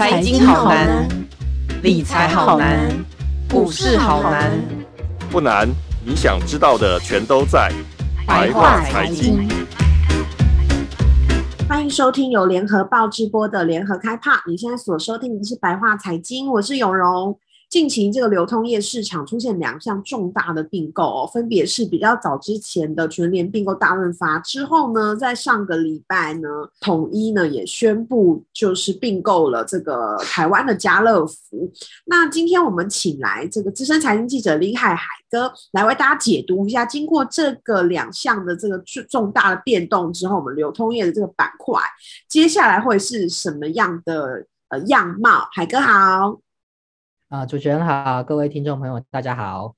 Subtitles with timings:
[0.00, 1.06] 财经好难，
[1.82, 2.88] 理财好难，
[3.50, 4.50] 股市好难。
[5.30, 5.68] 不难，
[6.02, 7.70] 你想知道的全都在
[8.26, 9.46] 白话财经。
[11.68, 14.42] 欢迎收听由联合报直播的联合开帕。
[14.46, 17.38] 你现在所收听的是白话财经，我是永荣。
[17.70, 26.48] 近期这个流通业市场出现两项重大的并购哦，分别是比较早之前的全联并购大润发之后呢，在上个礼拜呢，
[26.80, 31.70] 统一呢也宣布就是并购了这个台湾的家乐福。
[32.06, 38.76] 那今天我们请来这个资深财经记者李海海哥来为大家解读一下，经过这个两项的这个
[39.08, 41.80] 重大的变动之后，我们流通业的这个板块
[42.28, 45.48] 接下来会是什么样的呃样貌？
[45.52, 46.40] 海哥好。
[47.30, 49.76] 啊，主持人好，各位听众朋友，大家好。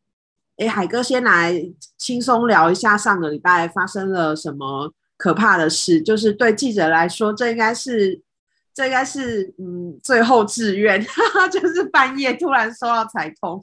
[0.56, 1.52] 哎，海哥先来
[1.98, 6.00] 轻松聊一下上个礼拜发生了什么可怕的事。
[6.00, 8.18] 就是对记者来说，这应该是
[8.72, 10.98] 这应该是嗯最后志愿，
[11.52, 13.60] 就是半夜突然收到彩通。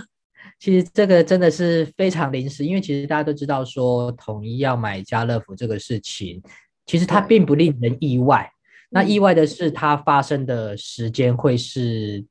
[0.58, 6.42] 其实这个真的是非常临时，因为其实大家都知道说统一要买家乐福这个事情，
[6.86, 8.50] 其实它并不令人意外。
[8.88, 12.24] 那意外的是，它发生的时间会是。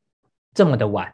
[0.56, 1.14] 这么的晚，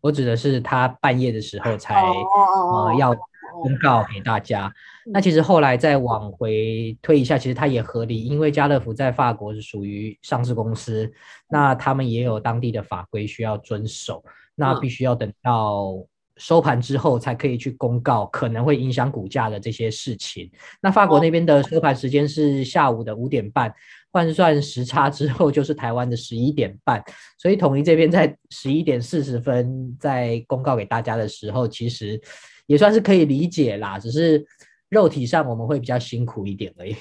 [0.00, 2.86] 我指的是他半夜的时候才、oh.
[2.86, 3.14] 呃要
[3.62, 4.62] 公告给大家。
[4.62, 4.72] Oh.
[5.12, 11.10] 那其实后来再往回推一下，其实它也合理，因为家乐福在法国是属于上市公司，
[11.48, 15.94] 那他们也有当地的法规需要遵守，那必须要等到
[16.36, 20.50] 收盘之后才可以去公告可能会影响股价的这些事情。
[20.80, 23.74] 那法国那边的收盘时间是下午的五点半。
[24.10, 27.02] 换算时差之后就是台湾的十一点半，
[27.38, 32.18] 所以统一这边在十一点四十分在公告给大家的时候，其实
[32.66, 34.44] 也算是可以理解啦，只是
[34.88, 36.96] 肉体上我们会比较辛苦一点而已。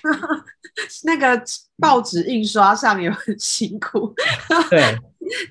[1.06, 1.42] 那个
[1.80, 4.14] 报纸印刷上也很辛苦。
[4.70, 4.98] 对，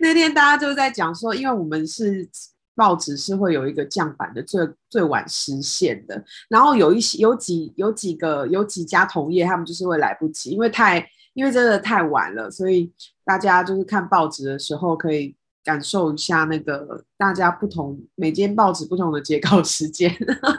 [0.01, 2.29] 那天大家就在讲说，因为我们是
[2.75, 11.09] 报纸是会有一个降版的最最晚实现的，然后有一些有几有几个有几家同业他们就是会来不及，因为太。
[11.37, 12.91] 因为真的太晚了，所以
[13.23, 20.11] 大家就是看报纸的时候，可以感受一下那个大家不同每间报纸不同的截稿时间。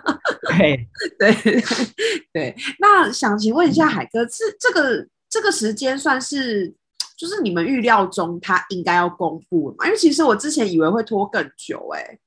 [0.48, 1.34] 对对
[2.32, 6.72] 对，那想请问一下海哥，是这个这个时间算是
[7.18, 9.86] 就是你们预料中他应该要公布了吗？
[9.88, 12.20] 因为其实我之前以为会拖更久，欸，诶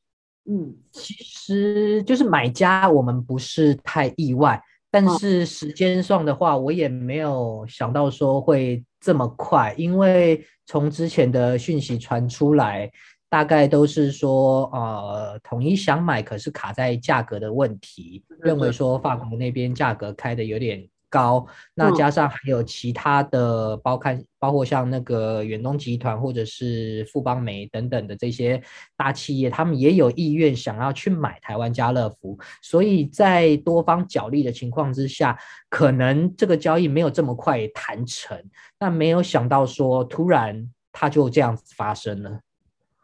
[0.50, 4.60] 嗯，其实就是买家我们不是太意外。
[4.90, 12.90] 但是时间上的话，我也没有想到说会这么快，因为从之前的讯息传出来，
[13.28, 21.44] 大概都是说，呃，统一想买，可是卡在价格的问题，认为说法国那边价格开的有点高，
[21.74, 28.62] 那加上还有其他的包看，包括像那个远东集团或者是富邦煤等等的这些
[28.96, 35.36] 大企业，他们也有意愿想要去买台湾家乐福，所以在多方角力的情况之下，
[35.68, 38.40] 可能这个交易没有这么快谈成，
[38.78, 42.40] 但没有想到说突然它就这样子发生了。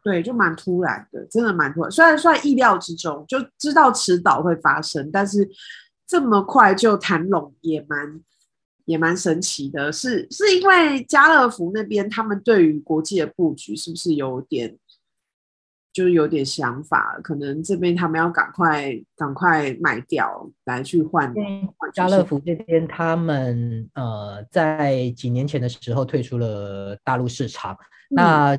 [0.05, 5.49] 对，就蛮突然的，真的蛮突然，虽然算意料之中，就知道迟早会发生，但是。
[6.07, 8.21] 这么快就谈拢也蛮
[8.85, 14.79] 也蛮神奇的，是是因为家乐福那边他们对于国际的布局是不是有点
[15.93, 17.19] 就是有点想法？
[17.23, 21.35] 可能这边他们要赶快赶快卖掉来去换。
[21.93, 27.75] 家乐福这边他们呃在几年前的时候退出了大陆市场，
[28.11, 28.59] 嗯、那。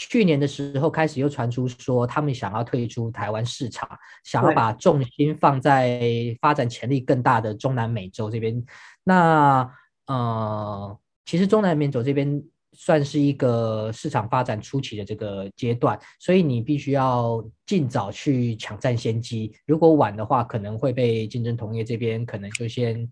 [0.00, 3.86] 去年的时候开始又传出说，他们想要退出台湾市场，
[4.24, 6.00] 想要把重心放在
[6.40, 8.64] 发展潜力更大的中南美洲这边。
[9.04, 9.70] 那
[10.06, 19.52] 呃，其实中南美洲这边算是一个市场发展初期的这个阶段，所以你必须要尽早去抢占先机。
[19.66, 23.06] 如果晚的话，可能会被竞争同业这边可能就先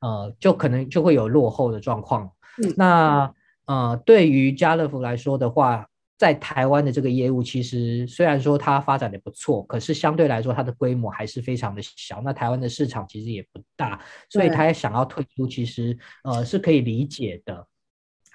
[0.00, 2.30] 呃，就可能就会有落后的状况。
[2.62, 12.22] 嗯、那呃，对于家乐福来说的话，在台湾的这个业务，其实虽然说它发展的不错，可是相对来说它的规模还是非常的小。
[12.22, 14.00] 那台湾的市场其实也不大，
[14.30, 17.66] 所以他也想要退出，其实呃是可以理解的。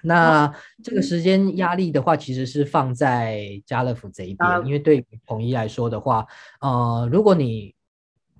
[0.02, 0.54] 那
[0.84, 6.26] 这个时间压力的话，其实是放在家乐福这一边，因为对于统一来说的话，
[6.60, 7.74] 呃，如果你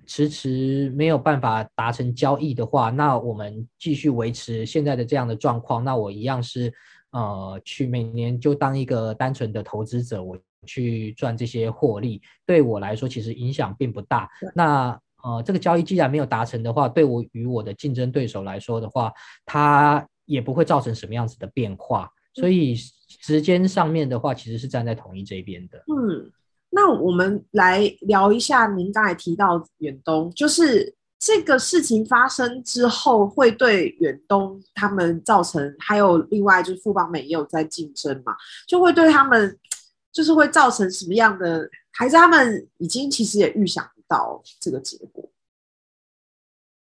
[0.05, 6.71] 迟迟没有办法达成交易的话，那我们继续维持现在的这样的状况，那我一样是。
[7.11, 14.29] 呃，去每年就当一个单纯的投资者，我去赚这些获利，对我来说其实影响并不大。
[14.55, 19.11] 那呃，这个交易既然没有达成的话，对我与我的竞争对手来说的话，
[19.45, 22.09] 它也不会造成什么样子的变化。
[22.33, 25.77] 所以时间上面的话，其实是站在统一这边的。
[25.79, 26.31] 嗯，
[26.69, 38.35] 那我们来聊一下您刚才提到远东，就是这个事情发生之后，会对远东他们造成，还有另外就是富邦美也有在竞争嘛，
[38.67, 39.55] 就会对他们
[40.11, 41.69] 就是会造成什么样的？
[41.91, 45.29] 还是他们已经其实也预想不到这个结果？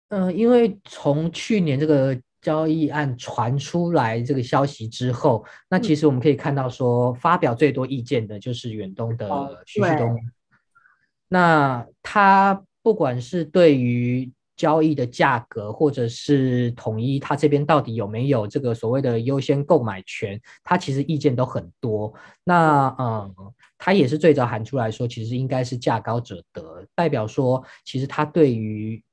[0.09, 10.15] 嗯、呃，因为从去年这个交易案传出来这个消息之后，那其实我们可以看到说，发表最多意见的就是远东的徐旭东。
[11.29, 22.13] 那他不管是对于交易的价格，或者是统一他这边到底有没有这个所谓的优先购买权，他其实意见都很多。
[22.43, 23.33] 那嗯，
[23.77, 29.03] 他也是最早喊出来说，其实应该是价高者得，代表说其实他对于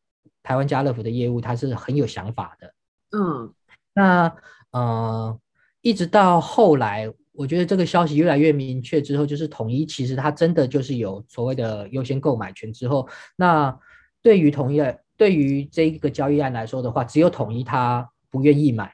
[0.42, 2.74] 台湾家乐福的业务，他是很有想法的。
[3.12, 3.54] 嗯，
[3.94, 4.36] 那
[4.72, 5.38] 呃，
[5.80, 13.78] 一直到后来，我觉得这个消息越来越明确之后，就是统一其实它真的就是有所谓的优先购买权之后，那
[14.20, 18.92] 对于统一的，对于这个交易案来说的话，只有统一他不愿意买。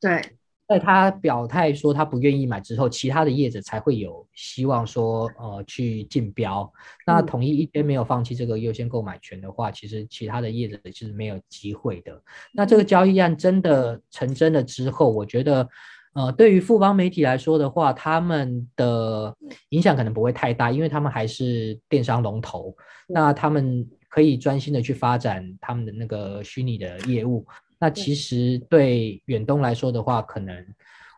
[0.00, 0.22] 对。
[0.68, 6.72] 在他表态说他不愿意买之后，其他的业者才会有希望说，呃，去竞标。
[7.06, 12.18] 那统一一边没有放弃这个优先购买权的话，其实其他的业者其实没有机会的。
[12.54, 15.68] 那这个交易案真的成真了之后，我觉得，
[16.14, 19.34] 呃，对于富邦媒体来说的话，他们的
[19.70, 22.76] 影响可能不会太大，因为他们还是电商龙头，
[23.08, 27.46] 那他们可以专心的去发展他们的那个虚拟的业务。
[27.78, 30.54] 那其实对远东来说的话，可能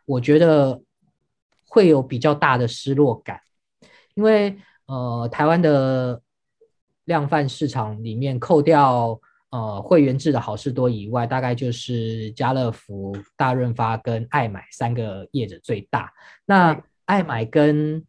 [0.07, 0.81] 我觉得
[1.69, 3.41] 会有比较大的失落感，
[4.15, 4.57] 因为
[4.87, 6.23] 呃，台湾的
[7.07, 9.21] 量贩市场里面扣掉
[9.55, 16.13] 呃会员制的好事多以外，大概就是家乐福、大润发跟爱买三个业者最大。
[16.45, 18.05] 那爱买跟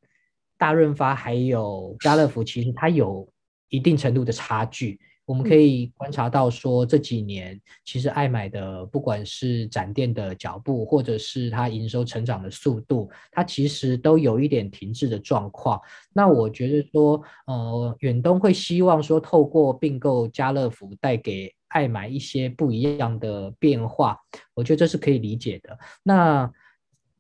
[0.57, 3.29] 大润发还有家乐福，其实它有
[3.69, 4.99] 一定程度的差距。
[5.25, 15.81] 我们可以观察到，说这几年其实爱买的不管是展店的脚步，或者是它营收成长的速度，它其实都有一点停滞的状况。
[16.13, 24.19] 那我觉得说，呃，远东会希望说，透过并购家乐福，带给爱买一些不一样的变化，
[24.53, 25.75] 我觉得这是可以理解的。
[26.03, 26.51] 那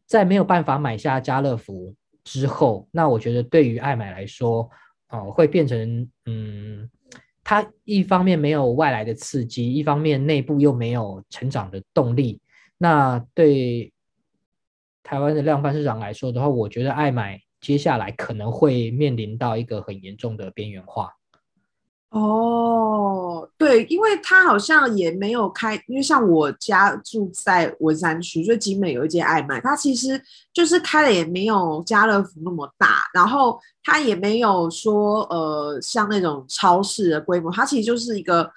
[0.05, 4.69] 在没有办法买下家乐福之后，那我觉得对于爱买来说，
[5.07, 6.87] 呃，会变成嗯。
[7.45, 12.41] 它一方面没有外来的刺激，一方面内部又没有成长的动力。
[12.75, 13.93] 那对
[15.03, 21.13] 台湾的量贩市场来说的话，我觉得爱买接下来可能会面临到一个很严重的边缘化。
[22.11, 30.21] 哦，对，因为他好像也没有开，因为像我家住在文山区，就集美有一间爱麦，它其实
[30.53, 38.49] 就是开的也没有家乐福那么大，然后它也没有说呃像那种超市的规模，它其实就是一个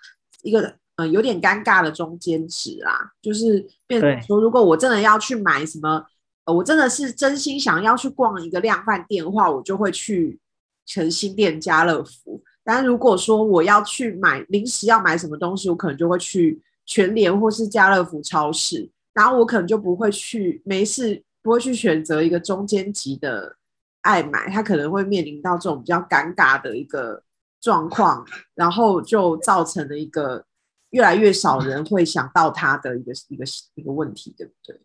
[0.42, 6.06] 一个呃有点尴尬的中间值啦，就是变成说如果我真的要去买什么，
[6.44, 10.38] 呃，我真的是真心想要去逛一个量贩店的话，我就会去
[10.86, 12.40] 诚心店家乐福。
[12.70, 23.56] 但如果说我要去买临时要买什么东西，我可能就会去全联或是家乐福超市，然后我可能就不会去没事不会去选择一个中间级的
[24.02, 27.22] 爱买，他可能会面临到这种比较尴尬的一个
[27.58, 28.22] 状况，
[28.54, 30.44] 然后就造成了一个
[30.90, 33.46] 越来越少人会想到他的一个一个
[33.76, 34.78] 一个问题，对不对？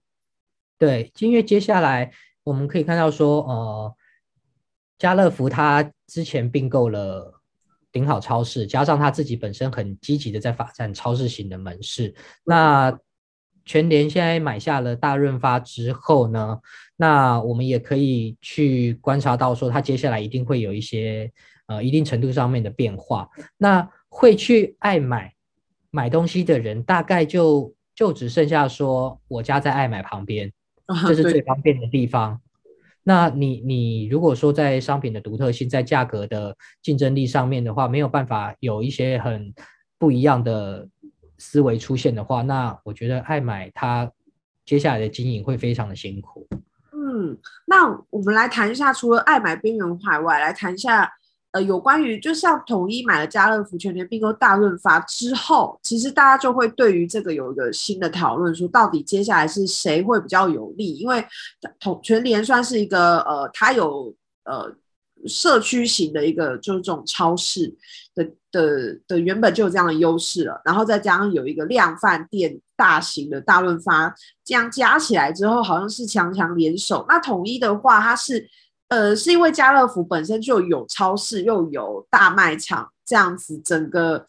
[0.78, 2.14] 对，因为接下来
[2.46, 3.94] 我们可以看到说，呃，
[4.98, 7.42] 家乐福他之前并购了。
[7.94, 12.14] 顶好超市，加上他自己本身很积极的在发展超市型的门市。
[12.44, 12.94] 那
[13.64, 16.60] 全联现在买下了大润发之后呢，
[16.98, 21.32] 那我们也可以去观察到说，他接下来一定会有一些
[21.68, 23.30] 呃一定程度上面的变化。
[23.58, 25.34] 那会去爱买
[25.92, 30.52] 买东西的人，大概就就只剩下说我家在爱买旁边，
[31.08, 32.42] 这是最方便的地方。
[33.04, 39.54] 那你你如果说在商品的独特性，在价格的竞争力上面的话，没有办法有一些很
[40.00, 40.88] 不一样的
[41.38, 44.12] 思维出现的话，那我觉得爱买它
[44.66, 46.48] 接下来的经营会非常的辛苦。
[46.94, 51.12] 嗯，那我们来谈一下，除了爱买边缘化外，来谈一下。
[51.54, 60.96] 呃，有关于就像统一买了家乐福全联并购大润发之后，其实大家就会对于这个有一个新的讨论，说到底接下来是谁会比较有利？
[60.96, 61.24] 因为
[61.80, 64.14] 统全联算是一个呃，它有
[64.46, 64.74] 呃
[65.28, 67.72] 社区型的一个就是这种超市
[68.16, 74.12] 的的的原本就有这样的优势了，然后再加上有一个量贩店大型的大润发，
[74.44, 77.06] 这样加起来之后好像是强强联手。
[77.08, 78.50] 那统一的话，它是
[78.94, 84.24] 呃是因为家乐福本身就有超市又有大卖场这样子，整个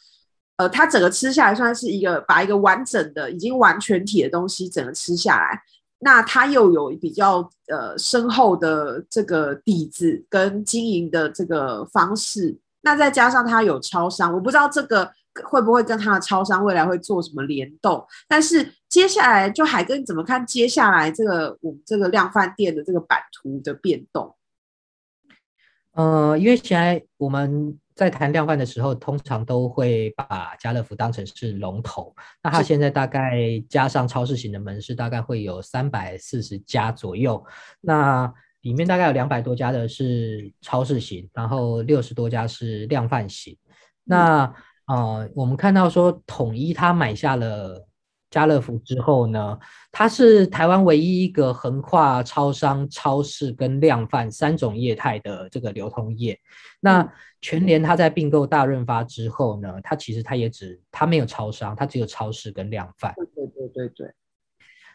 [0.57, 5.61] 呃它整个吃下来算是一个把一个完整的已经完全体的东西整个吃下来。
[5.99, 15.11] 那它又有比较呃深厚的这个底子跟经营的这个方式，那再加上它有超商，我不知道这个
[15.45, 18.03] 会不会跟它的超商未来会做什么联动。
[18.27, 24.35] 但是接下来就海哥你怎么看接下来这个我们这个量贩店的这个版图的变动？
[25.95, 27.79] 呃，因为现在我们。
[27.95, 32.13] 在谈量贩的时候，通常都会把家乐福当成是龙头。
[32.43, 37.41] 那它现在大概加上超市型的门市，大概会有三百四十家左右。
[37.81, 43.57] 那里面大概有两百多家的是超市型，然后六十多家是量贩型。
[44.03, 44.53] 那
[44.89, 47.87] 呃，我们看到说统一它买下了。
[48.35, 49.59] 家乐福之后呢，
[49.93, 56.39] 它是台湾唯一一个横跨超商、超市跟量贩三种业态的这个流通业。
[56.81, 57.09] 那
[57.41, 63.15] 全联它在并购大润发之后呢，它其实它也只它没有超商，它只有超市跟量贩。
[63.17, 64.15] 对对对对对。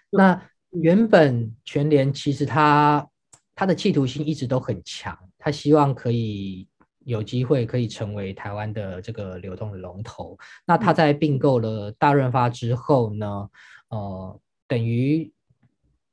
[0.09, 0.41] 那
[0.71, 3.07] 原本全联其实它
[3.55, 6.68] 它的企图心一直都很强，它希望可以。
[7.09, 10.37] 有机会可以成为台湾的这个流动的龙头。
[10.65, 13.49] 那他在并购了大润发之后呢，
[13.89, 15.31] 呃，等于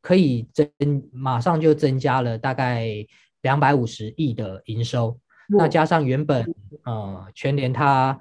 [0.00, 0.66] 可以增，
[1.12, 3.06] 马上就增加了大概
[3.42, 5.18] 两百五十亿的营收。
[5.48, 8.18] 那加上原本呃全联它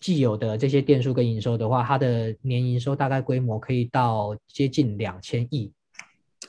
[0.00, 5.72] 既有的这些店数跟营收的话，它的年营收大概规模可以到接近两千亿，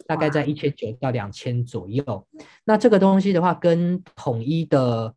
[0.05, 2.27] 大概在一千九到两千左右。
[2.63, 5.13] 那这个东西的话，跟统一的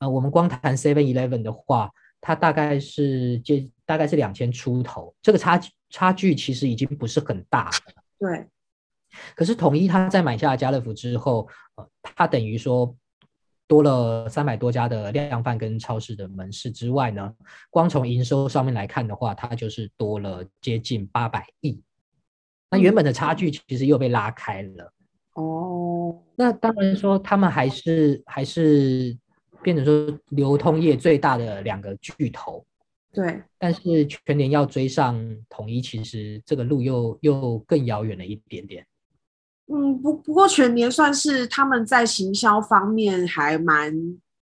[0.00, 1.90] 呃，我们光谈 Seven Eleven 的话，
[2.22, 8.02] 它大概是接大概是两千出头，这个差差距其实已经不是很大了。
[8.18, 8.46] 对。
[9.34, 12.96] 可是统一它在买下家乐福之后，呃，它等于说
[13.66, 17.34] 多了三百多家的量贩跟超市的门市之外呢，
[17.68, 21.82] 光从营收上面来看的话，它就是多了接近八百亿。
[22.70, 24.92] 那原本的差距其实又被拉开了。
[25.34, 26.22] 哦。
[26.36, 29.18] 那当然说他们还是还是。
[29.62, 32.64] 变成说流通业最大的两个巨头，
[33.12, 38.86] 对，但是全年要追上统一，其实这个路又又更遥远了一点点。
[39.66, 43.92] 嗯，不不过全年算是他们在行销方面还蛮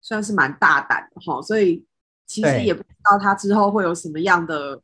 [0.02, 1.86] 算是蛮大胆的哈，所以
[2.26, 4.82] 其实也不知道他之后会有什么样的。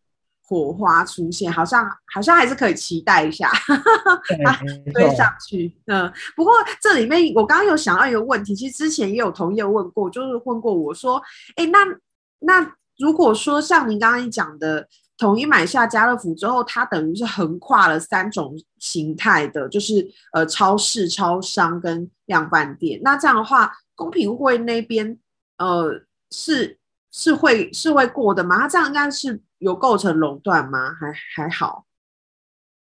[0.49, 3.51] 火花出现，好像好像还是可以期待一下
[4.95, 5.71] 推上去。
[5.85, 11.21] 嗯，不过这里面我刚刚有想到一个问题，其实之前也有同业问过，就是问过我说，
[11.55, 11.79] 哎，那
[12.39, 14.87] 那如果说像您刚刚讲的，
[15.19, 20.03] 统一买下家乐福之后，它等于是横跨了三种形态的，就是
[20.33, 22.99] 呃超市、超商跟量贩店。
[23.03, 25.15] 那这样的话，公平会那边
[25.59, 26.01] 呃
[26.31, 26.78] 是
[27.19, 28.59] 是会是会过的吗？
[28.59, 29.41] 它这样应该是。
[29.59, 30.95] 有构成垄断吗？
[30.97, 31.83] 还还好。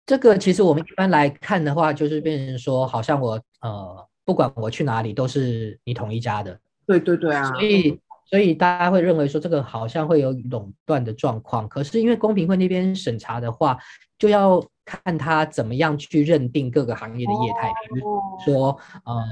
[0.07, 6.57] 这个其实我们一般来看的话，就是变成说，好像我呃，不管我去哪里，都是你同一家的。
[6.87, 7.50] 对对对啊。
[7.50, 11.68] 所以所以大家会认为说，这个好像会有垄断的状况。
[11.68, 13.76] 可是因为公平会那边审查的话，
[14.21, 18.04] 就要看他怎么样去认定各个行业的业态，比如
[18.45, 19.25] 说呃。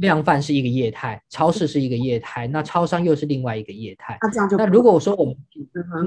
[0.00, 4.18] 量贩是一个业态，超市是一个业态，那超商又是另外一个业态。
[4.22, 5.36] 那这样就那如果我说我们，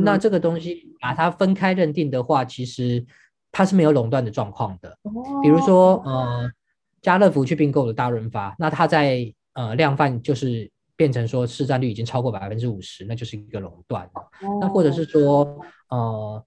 [0.03, 3.05] 那这个东西把它分开认定的话，其实
[3.51, 4.97] 它是没有垄断的状况的。
[5.43, 6.51] 比如说，呃，
[7.03, 14.09] 家乐福去并购了大润发，那它在呃量贩就是变成说市占率已经超过百分之五十，那就是一个垄断。
[14.59, 15.59] 那或者是说，
[15.89, 16.43] 呃，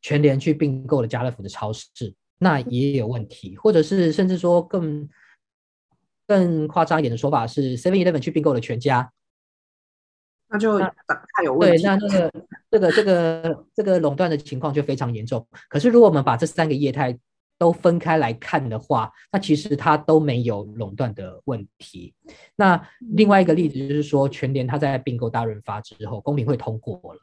[0.00, 5.08] 全联去并购了家乐福的超市，那也有问题，或者是甚至说更。
[6.26, 9.10] 更夸张一点的说法是，Seven Eleven 去并购了全家，
[10.48, 11.82] 那就太有问题。
[11.82, 12.32] 对，那这个
[12.70, 15.46] 这个这个这个垄断的情况就非常严重。
[15.68, 17.16] 可是如果我们把这三个业态
[17.58, 22.14] 都分开来看的话，那其实它都没有垄断的问题。
[22.54, 27.20] 那另外一个例子就是说，全联它在并购大润发之后，公平会通过了。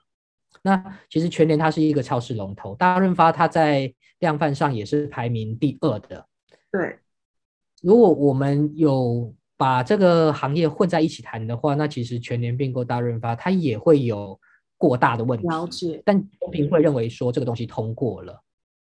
[0.62, 6.26] 那其实全联它是一个超市龙头，大润发它在量贩上也是排名第二的。
[6.72, 6.98] 对。
[7.84, 14.40] 如果我们有把这个行业混在一起谈的话，那其实全年并购大润发，它也会有
[14.78, 15.46] 过大的问题。
[15.48, 16.02] 了解。
[16.06, 18.42] 但公平会认为说这个东西通过了。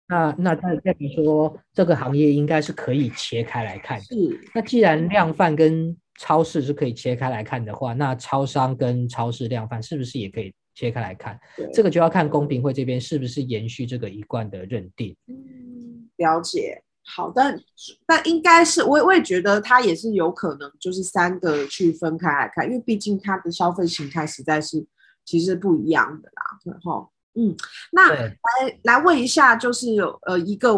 [0.07, 4.05] 那那代表说这个行业应该是可以切开来看的。
[4.05, 4.41] 是。
[4.55, 11.37] 那既然量贩跟超市是可以切开来看的话，那超商跟超市量贩是不是也可以切开来看？
[11.73, 15.17] 这个就要看公平会这边是不是延续这个一贯的认定。
[15.27, 16.81] 嗯，了解。
[17.07, 17.61] 好的，但，
[18.07, 24.85] 但应该是我我也觉得它也是有可能，就是三个去分开来看，因为毕竟它的消费形态实在是
[25.25, 26.43] 其实不一样的啦。
[26.65, 27.55] 然后，嗯，
[27.93, 28.39] 那来
[28.85, 30.75] 来问一下，就是呃一个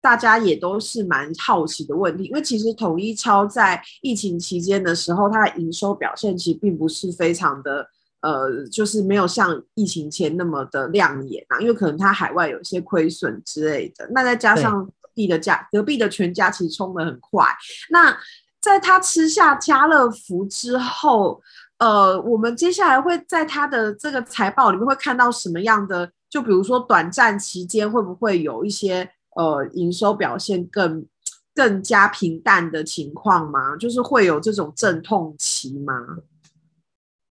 [0.00, 7.84] 大家也都是蛮好奇的问题，因为其实统一超在疫情期间的时候，它的营收表现其实并不是非常的
[8.20, 14.88] 呃，就是没有像疫情前那么的亮眼啊，因为可能它海外有一些亏损之类的，那再加上。
[15.16, 17.44] 地的家，隔壁的全家其实冲得很快。
[17.90, 18.16] 那
[18.60, 21.42] 在他吃下家乐福之后，
[21.78, 26.12] 呃，我们接下来会在他的这个财报里面会看到什么样的？
[26.28, 31.06] 就比如说短暂期间会不会有一些呃营收表现更
[31.54, 33.76] 更加平淡的情况吗？
[33.76, 35.94] 就是会有这种阵痛期吗？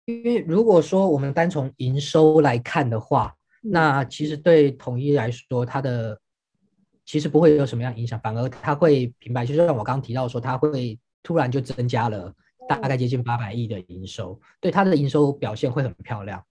[0.07, 6.19] 因为如果说我们单从营收来看的话，嗯、那其实对统一来说，它的
[7.05, 12.33] 其实不会有什么样影响，反而它会平白，就是像我刚刚提到说，它会突然就增加了
[12.69, 16.43] 大概接近八百亿的营收，对它的营收表现会很漂亮。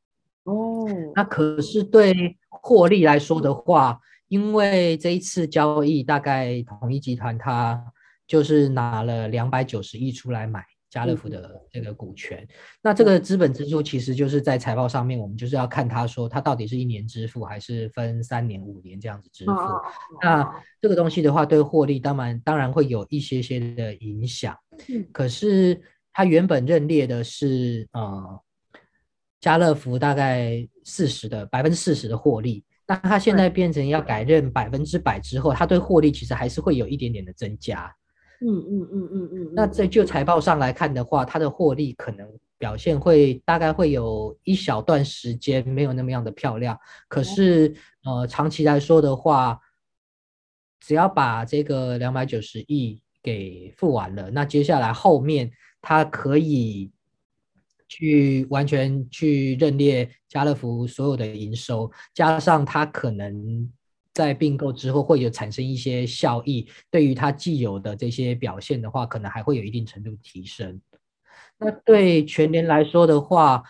[0.43, 7.83] 哦，那可是对获利来说的话，因为这一次交易大概统一集团它
[8.27, 10.65] 就是拿了两百九十亿出来买。
[10.93, 12.47] 家乐福的这个股权，嗯、
[12.83, 19.51] 那这个资本支出其实就是在财报上面，我们就是要看他说他到底是一年支付还是分三年、五年这样子支付。
[19.51, 19.81] 哦、
[20.21, 24.55] 那这个东西的话，对获利当然当然会有一些些的影响。
[24.88, 25.81] 嗯、可是
[26.13, 28.39] 他原本认列的是呃
[29.41, 37.91] 家乐福大概四十的百分之四十的获利，那他现在变成要改认百分之百之后，他对获利其实还是会有一点点的增加。
[38.45, 46.77] 嗯嗯嗯嗯嗯，那在就财报上来看的话，它的获利可能表现会大概会有一小段时间没有那么样的漂亮。
[47.07, 47.73] 可是
[48.03, 49.57] 呃，长期来说的话，
[50.81, 55.50] 只要把这个两百九十亿给付完了，那接下来后面
[55.81, 56.91] 它可以
[57.87, 63.72] 去完全去认列家乐福所有的营收，加上它可能。
[64.13, 70.79] 在并购之后会有产生一些效益，对于它既有的这些表现的话，可能还会有一定程度提升。
[71.57, 73.63] 那对全年来说的话，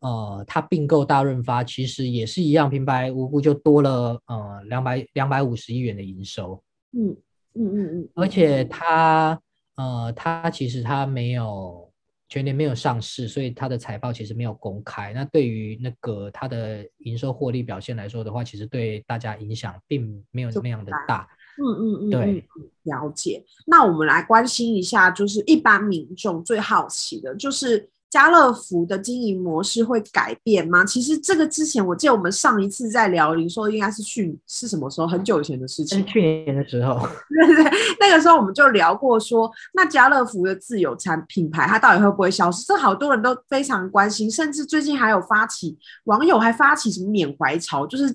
[0.00, 6.62] 呃，它并购大润发其实也是一样，平白无故就多了呃两百两百五十亿元的营收。
[6.92, 7.16] 嗯
[7.54, 9.40] 嗯嗯嗯，而且它
[9.76, 11.87] 呃它其实它没有。
[12.28, 15.12] 全年没有上市，所以它的财报其实没有公开。
[15.12, 21.28] 那对于那个它的营收获利表现来说的话，其实对大家影响并没有那么样的大。
[21.56, 22.44] 嗯嗯嗯，对，
[22.84, 23.44] 了解。
[23.66, 27.90] 那我们来关心一下，就是一般民众最好奇的，就是。
[28.10, 30.82] 家乐福的经营模式会改变吗？
[30.82, 35.06] 其实这个之前，我记得我们上一次在聊零售，应该是去是什么时候？
[35.06, 36.04] 很久以前的事情。
[36.06, 36.98] 去年的时候。
[37.28, 42.64] 对对，那个时候我们就聊过说，那家乐福的自有产品牌，它到底会不会消失？
[42.64, 48.14] 这好多人都非常关心，甚至最近还有发起网友还发起什么缅怀潮，就是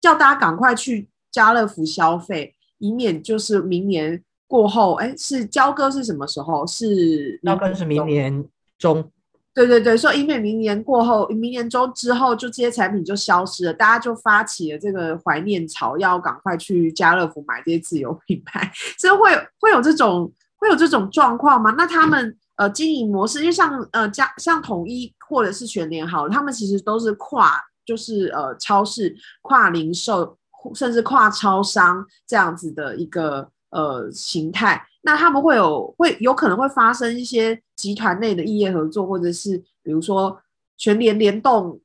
[0.00, 6.66] 叫大家赶快去家乐福消费，以免就是明年过后，哎，是交割是什么时候？
[6.66, 8.42] 是交割是明年
[8.78, 9.10] 中。
[9.54, 21.72] 对对对，说以免明年过后，明年中之后，就这些产品就消失了，大家就发起了这个怀念潮，要赶快去家乐福买这些自有品牌，这会会有这种会有这种状况吗？
[21.78, 30.36] 那他们呃经营模式，因为像呃家像统一或者是全联好，他们其实都是跨，就是呃超市、跨零售，
[30.74, 34.84] 甚至跨超商这样子的一个呃形态。
[35.04, 40.40] 那他们会有会有可能会发生一些集团内的异业合作，或者是比如说
[40.78, 41.78] 全联联动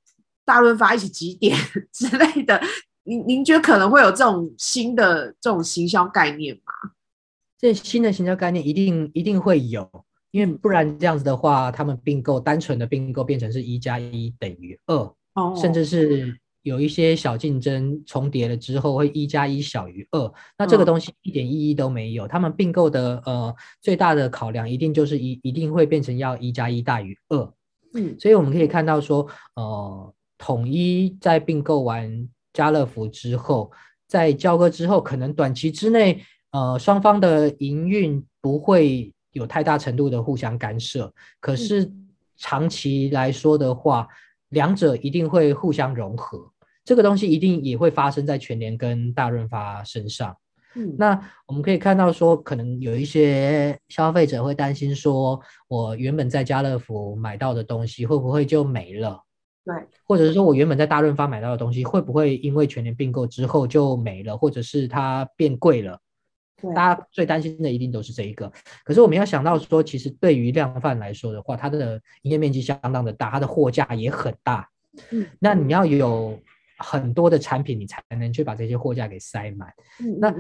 [0.46, 1.58] 大润发一起集点
[1.92, 2.62] 之类的。
[3.04, 6.92] 您您觉得可能会有这种新的这种行销概念吗？
[7.58, 9.90] 这新的行销概念一定一定会有，
[10.32, 14.96] 因为不然这样子的话，他们并购单纯的并购变成是一加一等于二，
[15.34, 16.40] 哦，甚至是。
[16.64, 22.28] 有一些小竞争重叠了之后，会一加一小于二，那这个东西一点意义都没有。
[22.28, 27.54] 他们并购的呃最大的考量一定就是一一定会变成要一加一大于二。
[27.94, 33.72] 嗯，所以我们可以看到说，呃，统一在并购完家乐福之后，
[34.08, 41.12] 在交割之后，可能短期之内，呃，双方的营运不会有太大程度的互相干涉。
[41.40, 41.92] 可是
[42.38, 44.08] 长期来说的话，
[44.50, 46.52] 两者一定会互相融合，
[46.84, 50.36] 这个东西一定也会发生在全年跟大润发身上。
[50.76, 59.24] 嗯，那我们可以看到说，可能有一些消费者会担心说，我原本在家乐福买到的东西会不会就没了？
[59.66, 66.00] 对，或者是说我原本在大润发买到的东西会不会因为全年并购之后就没了，或者是它变贵了？
[66.62, 68.52] 对，大家最担心的一定都是这一个。
[68.84, 74.68] 可是我们要想到说，其实对于量贩来说的话，它的营业面积相当的大，它的货架也很大。
[75.12, 76.40] 嗯，那你要有
[76.78, 79.74] 很多的产品，你才能去把这些货架给塞满。
[80.02, 80.36] 嗯，那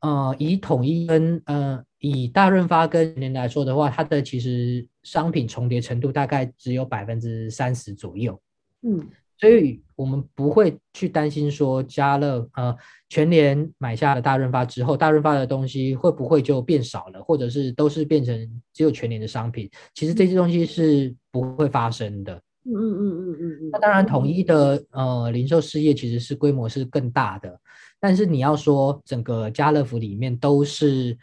[0.00, 8.40] 呃，以统一跟呃以大润发跟年来说的话，它的其实商品重叠程度大概只有百分之三十左右。
[8.82, 9.08] 嗯。
[9.38, 12.74] 所以我们不会去担心说，家乐呃
[13.08, 19.70] 全联买下了大润发之后，大润发的东西会不会就变少了，或者是都是变成只有全联的商品？
[19.94, 22.34] 其实这些东西是不会发生的。
[22.64, 23.70] 嗯嗯嗯嗯嗯嗯。
[23.72, 27.60] 那当然，统一的呃零售事业其实是规模是更大的，
[28.00, 31.16] 但是你要说整个家乐福里面都是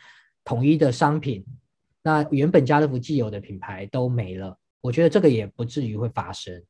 [0.46, 1.44] 统一的商品，
[2.02, 6.64] 那原本家乐福既有的品牌都没了，我觉得这个也不至于会发生。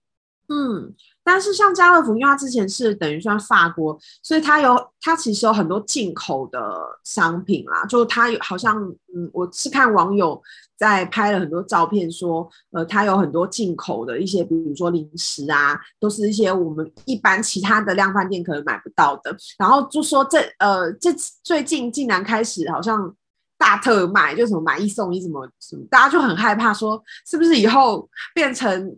[0.49, 6.60] 嗯，但是像家乐福，因为它之前是等于算法国，所以它有它其实有很多进口的
[7.03, 7.86] 商品啦。
[7.86, 8.77] 就它有好像，
[9.15, 10.39] 嗯，我是看网友
[10.77, 19.36] 在拍了很多照片，说，呃，它有很多进口的一些，比如说零食啊，都是一些我们一般其他的量贩店可能买不到的。
[19.58, 21.10] 然后就说这呃，这
[21.41, 23.15] 最近竟然开始好像
[23.58, 28.93] 大特卖，就什么买一送一，什么什么，大家就很害怕，说是不是以后变成。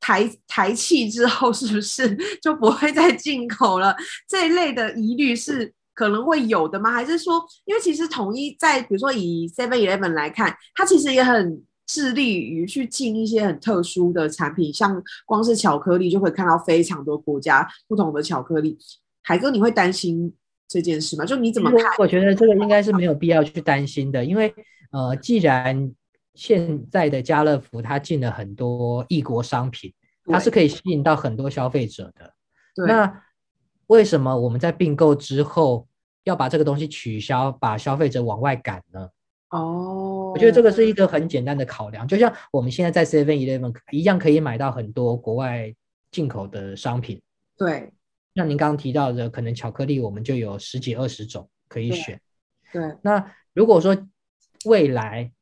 [0.00, 3.94] 台台气之后是不是 就不会再进口了？
[4.28, 6.90] 这一类的疑虑是可能会有的吗？
[6.90, 18.78] 还是说，因为其实统一在比如说以 Seven Eleven 来看，它其实也很致力于去进一些很特殊的产品，像光是巧克力就可以看到非常多国家不同的巧克力。
[19.22, 20.32] 海哥，你会担心
[20.68, 21.24] 这件事吗？
[21.24, 21.80] 就你怎么看？
[21.98, 24.54] 我觉得这个应该是没有必要去担心的，因为
[24.90, 25.92] 呃，既然
[26.38, 29.92] 现在的家乐福，它进了很多异国商品，
[30.26, 32.32] 它是可以吸引到很多消费者的。
[32.76, 32.86] 对。
[32.86, 33.24] 那
[33.88, 35.88] 为什么我们在并购之后
[36.22, 39.08] 要把这个东西取消，把消费者往外赶呢？
[39.50, 42.06] 哦，我觉得这个是一个很简单的考量。
[42.06, 45.74] 就像我们现在在 Seven Eleven 一样，可以买到很多国外
[46.12, 47.20] 进口的商品。
[47.56, 47.90] 对。
[48.36, 52.20] 像您刚刚提到的，可能巧克力我们就有十几二十种可以选。
[52.72, 52.80] 对。
[52.80, 52.96] 对。
[53.02, 53.96] 那如果说
[54.66, 55.32] 未来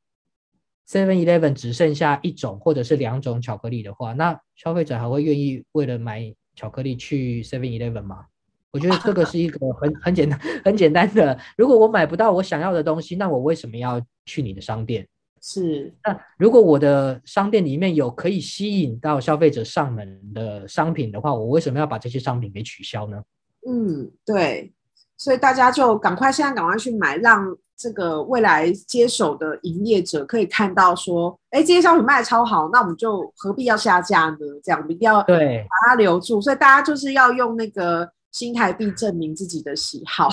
[0.88, 8.26] Seven Eleven 只剩下一种或者是两种巧克力的话，那消费者还会愿意为了买巧克力去 Seven Eleven 吗？
[8.72, 11.38] 我觉得这个是一个很很简单、 很简单的。
[11.56, 15.08] 如果我买不到我想要的东西，那我为什么要去你的商店？
[15.40, 15.94] 是。
[16.04, 23.22] 那如果我的商店里面有可以吸引到消费者上门的商品的话，我为什么要把这些商品给取消呢？
[23.66, 24.72] 嗯，对。
[25.16, 27.44] 所以大家就赶快现在赶快去买，让
[27.76, 34.38] 这个未来接手的营业者可以看到说，哎，这些商品卖的超好，那我们就何必要下架呢？
[34.62, 36.40] 这样我们一定要对把它留住。
[36.40, 40.28] 所以大家就是要用那个新台币证明自己的喜好，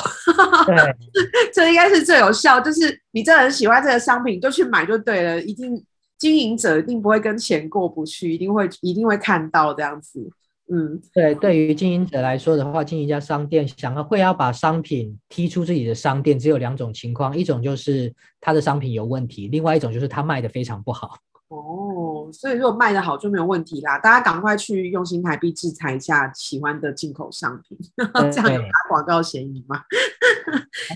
[0.66, 0.76] 对，
[1.54, 2.60] 这应该是最有效。
[2.60, 5.42] 就是你真的很喜欢这个商品，就去买就对了。
[5.42, 5.82] 一定
[6.18, 10.30] 经营者一定不会跟钱过不去，一定会一定会看到这样子。
[10.76, 21.20] 嗯，对，对于经营者来说的话，经营一家商店，想要会要把商品踢出自己的商店，只有两种情况，一种就是他的商品有问题，另外一种就是他卖的非常不好。
[21.50, 27.78] 哦，所以如果卖的好就没有问题啦，大家赶快去用新台币制裁一下喜欢的进口商品，
[28.32, 29.80] 这样有打广告嫌疑吗？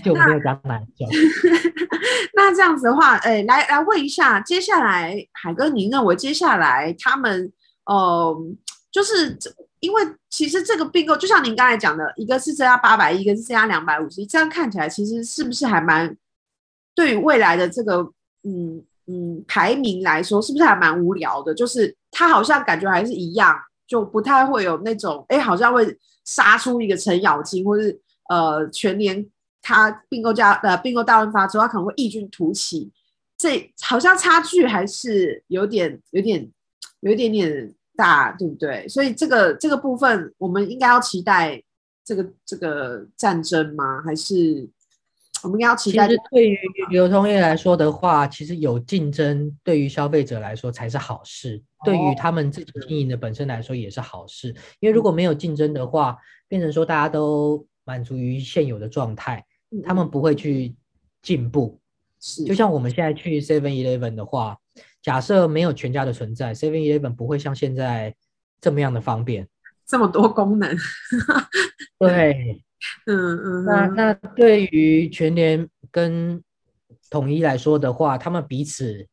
[0.04, 0.86] 就没有讲哪一
[2.34, 7.52] 那这样子的话，哎，来来问一下，接下来海哥，您认为接下来他们，
[7.84, 8.36] 呃。
[8.90, 9.38] 就是
[9.80, 16.16] 因为其实这个并购，就像您刚才讲的，一个是增加八百亿，一个是增加两百五十亿，这样看起来其实是不是还蛮
[16.94, 17.98] 对于未来的这个
[18.42, 21.54] 嗯嗯排名来说，是不是还蛮无聊的？
[21.54, 29.24] 就是它好像感觉还是一样，就不太会有那种哎，好像会杀出一个程咬金，或是呃全年
[29.62, 32.90] 它并购价呃并购大润发之后，它可能会异军突起，
[33.36, 36.50] 这好像差距还是有点有点
[37.00, 37.74] 有一点点。
[37.98, 38.86] 大对不对？
[38.86, 41.60] 所以这个这个部分，我们应该要期待
[42.04, 44.00] 这个这个战争吗？
[44.02, 44.68] 还是
[45.42, 46.06] 我们应该要期待？
[46.06, 46.56] 其实对于
[46.90, 54.54] 流通业来说的话，其实有竞争对于消费者来说才是好事，哦、对于他们自己经营的本身来说也是好事。
[54.78, 60.72] 因为如果没有竞争的话，变成说大家都满足于现有的状态，嗯、他们不会去
[61.20, 61.80] 进步。
[62.20, 64.56] 是，就像我们现在去 Seven Eleven 的话。
[65.02, 68.14] 假设没有全家的存在，Seven Eleven 不会像现在
[68.60, 69.48] 这么样的方便。
[69.86, 70.76] 这么多功能。
[71.98, 72.62] 对，
[73.06, 73.64] 嗯嗯。
[73.64, 76.42] 那那对于全联跟
[77.10, 79.06] 统一来说的话，他们彼此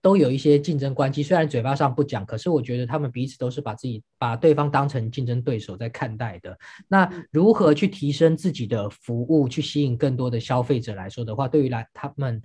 [0.00, 6.56] 都有一些竞争关系，虽然嘴巴上不讲，可是我觉得他们彼此都是把自己把对方当成竞争对手在看待的。
[6.86, 12.40] 那如何去提升自己的服务，去吸引更多的消费者来说的话，对于来他们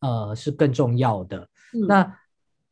[0.00, 1.38] 呃是更重要的。
[1.74, 2.18] 嗯、那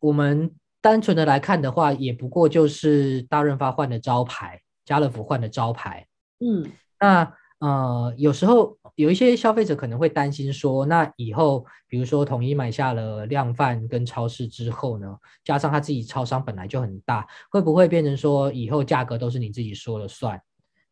[0.00, 6.06] 我们单纯的来看的话，也不过就是大润发换的招牌，家乐福换的招牌。
[6.40, 8.76] 嗯，那呃有时候。
[8.96, 20.38] 有一些消费者可能会担心说，那以后比如说统一买下了量贩跟超市之后呢，加上他自己超商本来就很大，会不会变成说以后价格都是你自己说了算？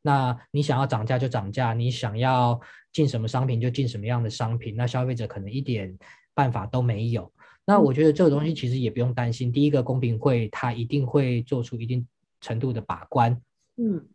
[0.00, 2.58] 那你想要涨价就涨价，你想要
[2.94, 5.94] 进什么商品就进什么样的商品，那消费者可能一点
[6.32, 7.30] 办法都没有。
[7.68, 12.06] 那我觉得这个东西其实也不用担心，第一个公平会它一定会做出一定
[12.40, 13.38] 程度的把关，
[13.76, 14.08] 嗯，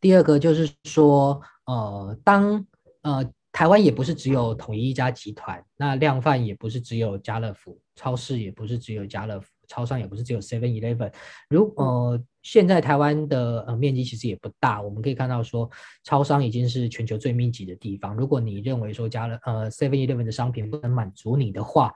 [0.00, 2.66] 第二个就是说，呃，当
[3.02, 11.12] 呃，台湾也不是只有统一一家集团，那量贩也不是只有家乐福，超市也不是只有家乐福，超商也不是只有 Seven Eleven。
[11.48, 15.70] 如呃，现在台湾的呃面积其实也不大，我们可以看到说，
[16.02, 18.16] 超商已经是全球最密集的地方。
[18.16, 21.92] 如果你认为说家乐呃 Seven Eleven 的商品不能满足你的话，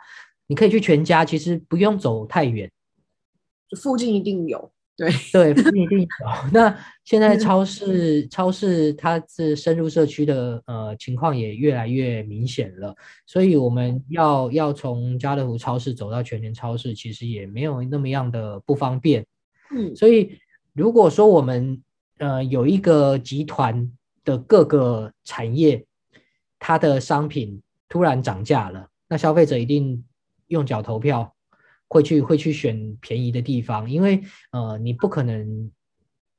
[0.47, 2.71] 你可以去全家，其实不用走太远，
[3.81, 4.71] 附近一定有。
[4.97, 6.07] 对对，附近一定有。
[6.55, 19.27] 那现在超市、嗯、超市它是深入社区的呃情况也越来越明显了，所以我们要要从家乐福超市走到全联超市，其实也没有那么样的不方便。
[19.71, 20.39] 嗯，所以
[20.73, 21.83] 如果说我们
[22.17, 23.93] 呃有一个集团
[24.25, 25.85] 的各个产业，
[26.59, 30.03] 它的商品突然涨价了，那消费者一定
[30.49, 31.33] 用脚投票。
[31.89, 35.71] 会去会去选便宜的地方，因为呃，你不可能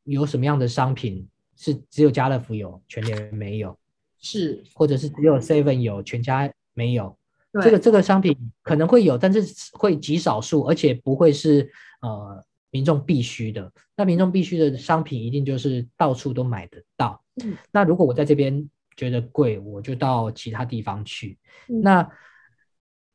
[0.04, 3.80] 有什么样的商品是只有家乐福有，全联没有，
[4.20, 7.17] 是，或者是只有 Seven 有，全家没有。
[7.62, 9.41] 这个这个商品可能会有，但是
[9.72, 13.72] 会极少数，而且不会是呃民众必须的。
[13.96, 17.24] 那民众必须的商品一定就是到处都买得到。
[17.41, 21.38] 嗯，那如果我在这边觉得贵，我就到其他地方去。
[21.70, 22.12] 嗯，那。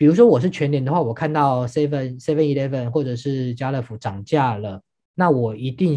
[0.03, 4.83] 比如说我是全年的话，我看到 Seven Seven Eleven 或者是家乐福涨价了，
[5.15, 5.97] 那我一定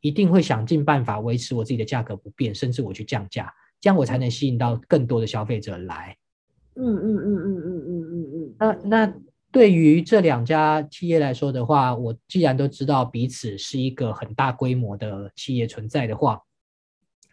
[0.00, 3.48] 一定会想尽办法维持我自己的价格不变，甚至我去降价，
[3.80, 6.16] 这样我才能吸引到更多的消费者来。
[6.74, 8.54] 嗯嗯嗯嗯嗯嗯嗯嗯。
[8.58, 9.14] 那那
[9.52, 16.42] 对于这两家企业来说的话，我既然都知道彼此是一个很大规模的企业存在的话。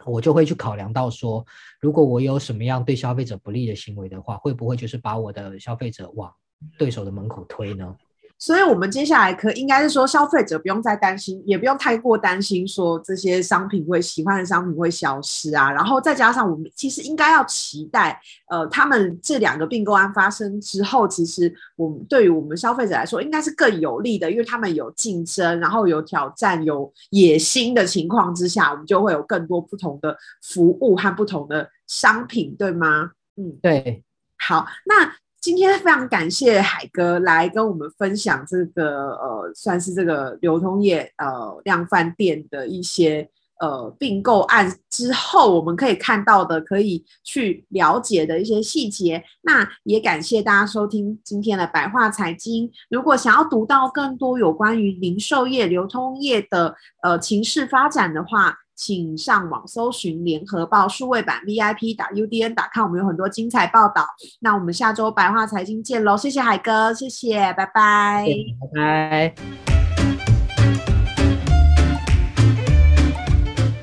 [0.07, 1.45] 我就会去考量到说，
[1.79, 6.33] 如果我有什么样对消费者不利的行为的话，会不会就是把我的消费者往
[6.77, 7.95] 对手的门口推呢？
[8.39, 15.71] 所以，我们接下来可应该是说，消费者不用再担心，也不用太过担心说这些商品会喜欢的商品会消失啊。
[15.71, 33.11] 然后再加上我们其实应该要期待，呃，他们这两个并购案发生之后，其实我们对于我们消费者来说，应该是更有利的，因为他们有竞争，然后有挑战，有野心的情况之下，我们就会有更多不同的服务和不同的商品，对吗？
[33.35, 34.03] 嗯，对。
[34.37, 35.11] 好，那。
[35.39, 43.29] 今天非常感谢海哥来跟我们分享这个呃，算是这个流通业呃量贩店的一些
[43.61, 49.23] 呃并购案之后，我们可以看到的、可以去了解的一些细节。
[49.43, 52.69] 那也感谢大家收听今天的白话财经。
[52.89, 64.05] 如果想要读到更多有关于零售业、流通业的呃情势发展的话，请上网搜寻联合报数位版 VIP 打 UDN 打看，我们有很多精彩报道。
[64.39, 66.15] 那我们下周白话财经见喽！
[66.15, 68.27] 谢谢海哥，谢谢，拜拜，
[68.61, 69.33] 拜拜。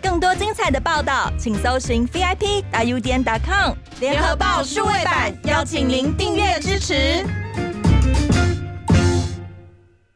[0.00, 6.94] 更多精彩的报道，请搜寻 VIP 打 UDN 打 com 联合报数位版，邀请您订阅支持。